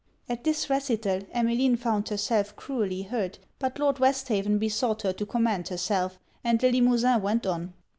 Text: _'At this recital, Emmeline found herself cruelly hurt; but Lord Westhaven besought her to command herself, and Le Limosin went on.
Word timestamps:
_'At 0.27 0.43
this 0.45 0.67
recital, 0.67 1.21
Emmeline 1.31 1.75
found 1.75 2.09
herself 2.09 2.55
cruelly 2.55 3.03
hurt; 3.03 3.37
but 3.59 3.77
Lord 3.77 3.99
Westhaven 3.99 4.57
besought 4.57 5.03
her 5.03 5.13
to 5.13 5.27
command 5.27 5.67
herself, 5.67 6.17
and 6.43 6.59
Le 6.63 6.71
Limosin 6.71 7.21
went 7.21 7.45
on. 7.45 7.75